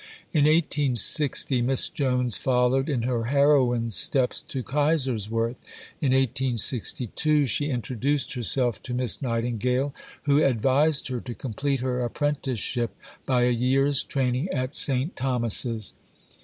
[0.33, 5.57] In 1860 Miss Jones followed in her heroine's steps to Kaiserswerth.
[6.01, 9.93] In 1862 she introduced herself to Miss Nightingale,
[10.23, 12.95] who advised her to complete her apprenticeship
[13.27, 15.15] by a year's training at St.
[15.15, 15.93] Thomas's.